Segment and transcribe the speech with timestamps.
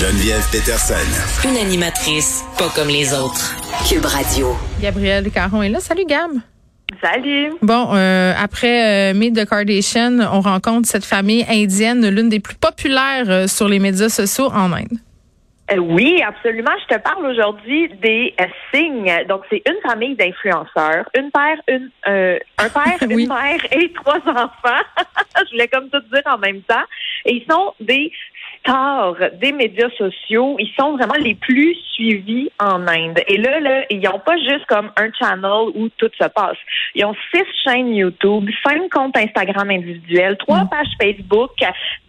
[0.00, 0.94] Geneviève Peterson.
[1.46, 3.54] Une animatrice pas comme les autres.
[3.86, 4.56] Cube Radio.
[4.80, 5.78] Gabriel Caron est là.
[5.80, 6.30] Salut Gab.
[7.02, 7.52] Salut.
[7.60, 12.54] Bon, euh, après euh, Meet the Kardashian, on rencontre cette famille indienne, l'une des plus
[12.56, 14.88] populaires euh, sur les médias sociaux en Inde.
[15.70, 16.72] Euh, oui, absolument.
[16.88, 18.44] Je te parle aujourd'hui des euh,
[18.74, 19.12] signes.
[19.28, 23.24] Donc, c'est une famille d'influenceurs, une père, une, euh, un père, Oui.
[23.24, 24.82] une mère et trois enfants.
[25.46, 26.82] Je voulais comme tout dire en même temps.
[27.26, 28.10] Et ils sont des
[28.60, 30.56] stars des médias sociaux.
[30.58, 33.20] Ils sont vraiment les plus suivis en Inde.
[33.28, 36.56] Et là, là, ils n'ont pas juste comme un channel où tout se passe.
[36.94, 41.52] Ils ont six chaînes YouTube, cinq comptes Instagram individuels, trois pages Facebook,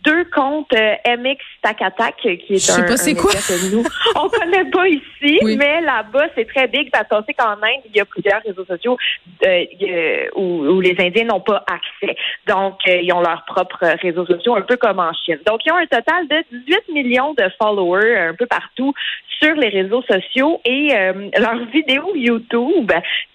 [0.04, 3.32] deux comptes euh, MX Tac Attack, qui est Je sais un, pas c'est quoi.
[3.72, 3.84] nous,
[4.16, 5.56] on connaît pas ici, Oui.
[5.58, 8.66] mais là-bas, c'est très big parce qu'on sait qu'en Inde, il y a plusieurs réseaux
[8.66, 8.98] sociaux
[9.46, 12.16] euh, euh, où, où les Indiens n'ont pas accès.
[12.48, 15.40] Donc, euh, ils ont leurs propres réseaux sociaux, un peu comme en Chine.
[15.46, 18.94] Donc, ils ont un total de 18 millions de followers un peu partout
[19.42, 22.92] sur les réseaux sociaux et euh, leur vidéo YouTube,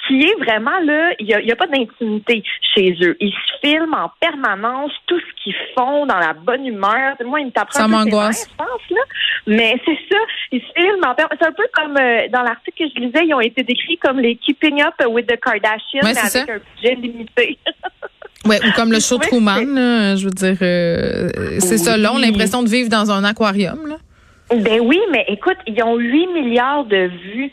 [0.06, 3.16] qui est vraiment là, il n'y a pas d'intimité chez eux.
[3.18, 7.14] Ils se filment en permanence tout ce qu'ils font dans la bonne humeur.
[7.24, 8.46] Moi, ils me Ça m'angoisse.
[8.46, 9.02] nerfs, je pense, là.
[9.46, 10.18] Mais c'est ça,
[10.52, 11.14] ils filment.
[11.38, 14.18] C'est un peu comme euh, dans l'article que je lisais, ils ont été décrits comme
[14.20, 16.40] les Keeping Up with the Kardashians, Ouais, mais avec ça.
[16.42, 17.58] un budget limité.
[18.44, 22.20] Ouais, ou comme le show Truman, je veux dire, euh, c'est ça, là, on a
[22.20, 22.26] Oui.
[22.30, 23.88] l'impression de vivre dans un aquarium.
[23.88, 23.96] Là.
[24.54, 27.50] Ben oui, mais écoute, ils ont 8 milliards de vues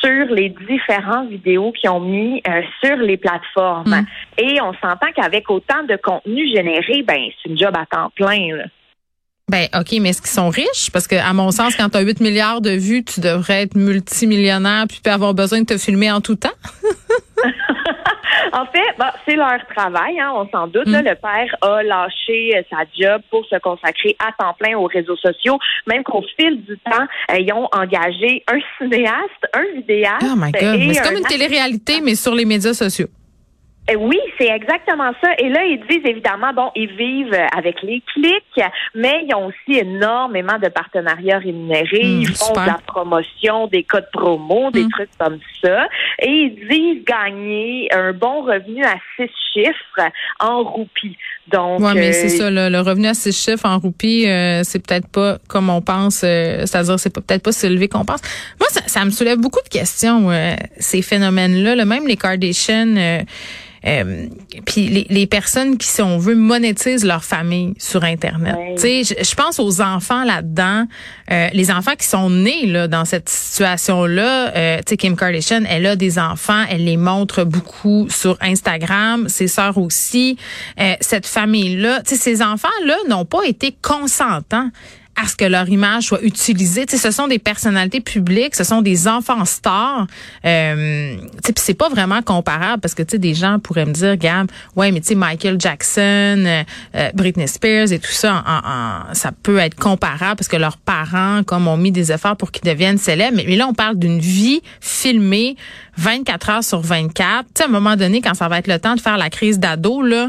[0.00, 3.90] sur les différentes vidéos qu'ils ont mis euh, sur les plateformes.
[3.90, 4.06] Mm.
[4.38, 8.56] Et on s'entend qu'avec autant de contenu généré, ben c'est une job à temps plein.
[8.56, 8.64] Là.
[9.48, 10.90] Ben, OK, mais est-ce qu'ils sont riches?
[10.92, 13.76] Parce que, à mon sens, quand tu as 8 milliards de vues, tu devrais être
[13.76, 16.48] multimillionnaire puis avoir besoin de te filmer en tout temps.
[18.52, 20.86] En fait, bah, c'est leur travail, hein, on s'en doute.
[20.86, 21.02] là.
[21.02, 21.06] Mm.
[21.06, 25.16] le père a lâché euh, sa job pour se consacrer à temps plein aux réseaux
[25.16, 25.58] sociaux.
[25.86, 30.24] Même qu'au fil du temps, euh, ils ont engagé un cinéaste, un vidéaste.
[30.24, 30.94] Oh my God.
[30.94, 33.08] c'est comme un une télé-réalité, mais sur les médias sociaux.
[33.90, 35.30] Euh, Oui, c'est exactement ça.
[35.38, 39.46] Et là, ils disent évidemment, bon, ils vivent euh, avec les clics, mais ils ont
[39.46, 42.02] aussi énormément de partenariats rémunérés.
[42.04, 42.62] Mm, ils font super.
[42.64, 44.90] de la promotion, des codes promo, des Mm.
[44.90, 45.86] trucs comme ça.
[46.20, 50.10] Et ils disent gagner un bon revenu à six chiffres
[50.40, 51.16] en roupies.
[51.48, 54.62] Donc, Oui, mais euh, c'est ça, le, le revenu à six chiffres en roupies, euh,
[54.64, 58.20] c'est peut-être pas comme on pense, euh, c'est-à-dire c'est peut-être pas si élevé qu'on pense.
[58.58, 62.96] Moi, ça, ça me soulève beaucoup de questions, euh, ces phénomènes-là, là, même les Kardashians,
[63.84, 64.26] euh,
[64.64, 68.56] puis les, les personnes qui, si on veut, monétisent leur famille sur Internet.
[68.76, 70.86] Tu sais, je, pense aux enfants là-dedans,
[71.30, 74.56] euh, les enfants qui sont nés là dans cette situation-là.
[74.56, 79.28] Euh, tu sais, Kim Kardashian, elle a des enfants, elle les montre beaucoup sur Instagram,
[79.28, 80.36] ses sœurs aussi.
[80.80, 84.70] Euh, cette famille-là, tu sais, ces enfants-là n'ont pas été consentants
[85.22, 86.84] à ce que leur image soit utilisée.
[86.86, 90.06] Tu sais, ce sont des personnalités publiques, ce sont des enfants stars.
[90.44, 93.86] Euh, tu sais, puis c'est pas vraiment comparable parce que tu sais, des gens pourraient
[93.86, 96.00] me dire, Gab, ouais, mais tu sais, Michael Jackson,
[96.46, 96.62] euh,
[96.94, 100.76] euh, Britney Spears et tout ça, en- en- ça peut être comparable parce que leurs
[100.76, 103.36] parents, comme, ont mis des efforts pour qu'ils deviennent célèbres.
[103.36, 105.56] Mais, mais là, on parle d'une vie filmée
[105.96, 107.46] 24 heures sur 24.
[107.46, 109.30] Tu sais, à un moment donné, quand ça va être le temps de faire la
[109.30, 110.28] crise d'ado, là,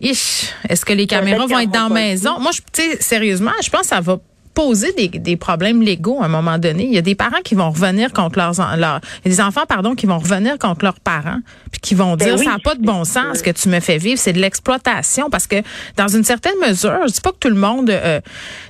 [0.00, 2.38] ish, est-ce que les caméras vont être dans la maison?
[2.38, 4.18] Moi, je, tu sais, sérieusement, je pense que ça va
[4.58, 6.82] poser des, des problèmes légaux à un moment donné.
[6.84, 9.40] Il y a des parents qui vont revenir contre leurs leurs, il y a des
[9.40, 11.38] enfants pardon qui vont revenir contre leurs parents
[11.70, 13.68] puis qui vont Ben dire oui, ça n'a pas de bon sens ce que tu
[13.68, 15.62] me fais vivre, c'est de l'exploitation parce que
[15.96, 18.20] dans une certaine mesure, je dis pas que tout le monde euh,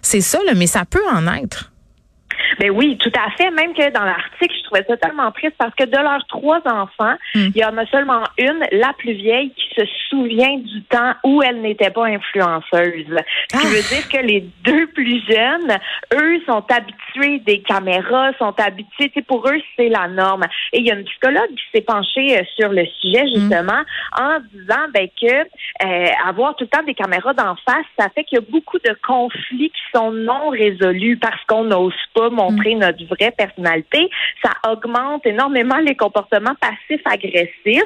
[0.03, 1.73] c'est ça là, mais ça peut en être.
[2.61, 3.51] Ben oui, tout à fait.
[3.51, 7.17] Même que dans l'article, je trouvais ça tellement triste parce que de leurs trois enfants,
[7.35, 7.49] Hmm.
[7.55, 11.43] il y en a seulement une, la plus vieille, qui se souvient du temps où
[11.43, 13.17] elle n'était pas influenceuse.
[13.51, 13.71] Ce qui Ah.
[13.71, 15.79] veut dire que les deux plus jeunes,
[16.15, 20.45] eux, sont habitués des caméras, sont habitués, pour eux, c'est la norme.
[20.73, 23.83] Et il y a une psychologue qui s'est penchée euh, sur le sujet, justement,
[24.19, 25.35] en disant ben, que
[25.85, 28.79] euh, avoir tout le temps des caméras d'en face, ça fait qu'il y a beaucoup
[28.79, 34.09] de conflits qui sont non résolus parce qu'on n'ose pas montrer notre vraie personnalité.
[34.43, 37.83] Ça augmente énormément les comportements passifs-agressifs.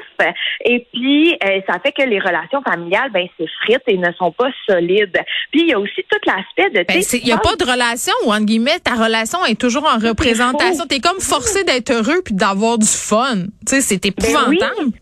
[0.65, 4.49] Et puis, euh, ça fait que les relations familiales, ben, s'effritent et ne sont pas
[4.67, 5.19] solides.
[5.51, 6.85] Puis, il y a aussi tout l'aspect de...
[6.87, 9.97] Ben, il y a pas de relation ou entre guillemets ta relation est toujours en
[9.97, 10.85] représentation.
[10.87, 13.35] T'es comme forcé d'être heureux puis d'avoir du fun.
[13.67, 14.57] Tu sais, c'est épouvantable.
[14.59, 14.93] Ben oui.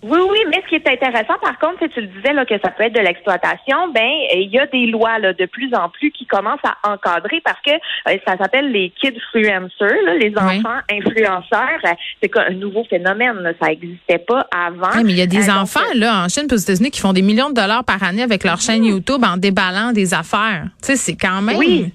[0.00, 2.54] Oui, oui, mais ce qui est intéressant, par contre, c'est tu le disais là, que
[2.62, 5.88] ça peut être de l'exploitation, ben il y a des lois là, de plus en
[5.88, 10.36] plus qui commencent à encadrer parce que euh, ça s'appelle les kidfluencers, là, les Oui.
[10.38, 11.80] enfants influenceurs.
[11.84, 11.90] Euh,
[12.22, 14.96] C'est un nouveau phénomène, là, ça n'existait pas avant.
[14.96, 17.00] Ouais, mais il y a des Euh, donc, enfants là en Chine aux États-Unis qui
[17.00, 20.64] font des millions de dollars par année avec leur chaîne YouTube en déballant des affaires.
[20.82, 21.56] Tu sais, c'est quand même.
[21.58, 21.92] Oui.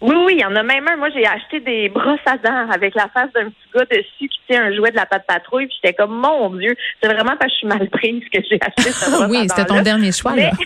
[0.00, 0.96] Oui, oui, il y en a même un.
[0.96, 4.40] Moi, j'ai acheté des brosses à dents avec la face d'un petit gars dessus qui
[4.48, 5.66] tient un jouet de la patte patrouille.
[5.66, 8.60] Puis j'étais comme, mon Dieu, c'est vraiment parce que je suis mal prise que j'ai
[8.60, 9.26] acheté ça.
[9.30, 10.50] oui, c'était ton dernier choix, là.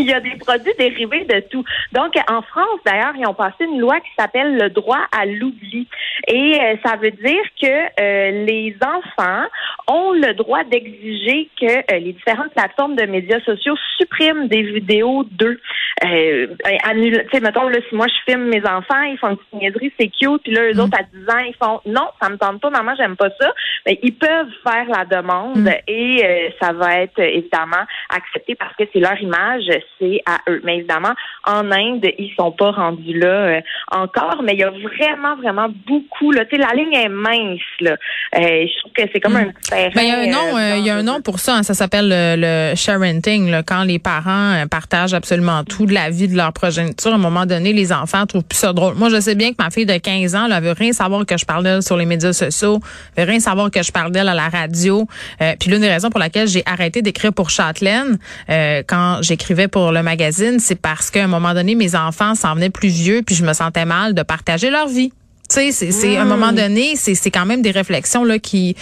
[0.00, 1.64] il y a des produits dérivés de tout.
[1.92, 5.86] Donc, en France, d'ailleurs, ils ont passé une loi qui s'appelle le droit à l'oubli.
[6.26, 7.66] Et euh, ça veut dire que
[8.00, 9.44] euh, les enfants
[9.88, 15.24] ont le droit d'exiger que euh, les différentes plateformes de médias sociaux suppriment des vidéos
[15.30, 15.60] d'eux.
[16.04, 19.52] Euh, tu sais, mettons, là, si moi je filme mes enfants, ils font une petite
[19.52, 20.80] niaiserie, c'est cute, puis là, eux mm.
[20.80, 23.52] autres, à 10 ans, ils font non, ça me tente pas, maman, j'aime pas ça.
[23.86, 25.74] Mais ils peuvent faire la demande mm.
[25.88, 27.84] et ça va être évidemment
[28.14, 29.64] accepté parce que c'est leur image,
[29.98, 30.60] c'est à eux.
[30.64, 31.14] Mais évidemment,
[31.46, 33.60] en Inde, ils sont pas rendus là
[33.90, 37.60] encore, mais il y a vraiment, vraiment beaucoup, là, tu sais, la ligne est mince,
[37.80, 37.96] là.
[38.32, 39.36] je trouve que c'est comme mm.
[39.36, 41.38] un petit ben, il y a un nom, euh, il y a un nom pour
[41.38, 41.56] ça.
[41.56, 43.50] Hein, ça s'appelle le, sharenting.
[43.50, 47.14] Là, quand les parents euh, partagent absolument tout de la vie de leur progéniture, à
[47.14, 48.94] un moment donné, les enfants trouvent plus ça drôle.
[48.94, 51.36] Moi, je sais bien que ma fille de 15 ans, elle veut rien savoir que
[51.36, 52.80] je parle d'elle sur les médias sociaux,
[53.16, 55.06] elle veut rien savoir que je parle d'elle à la radio.
[55.40, 58.18] Euh, puis l'une des raisons pour laquelle j'ai arrêté d'écrire pour Châtelaine
[58.86, 62.70] quand j'écrivais pour le magazine, c'est parce qu'à un moment donné, mes enfants s'en venaient
[62.70, 65.12] plus vieux, puis je me sentais mal de partager leur vie.
[65.48, 66.56] Tu sais, c'est à un moment mm.
[66.56, 68.76] donné, c'est quand même des réflexions là qui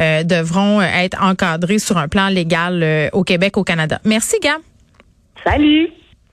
[0.00, 4.00] euh, devront être encadrées sur un plan légal euh, au Québec, au Canada.
[4.04, 4.60] Merci, Gab.
[5.44, 5.88] Salut.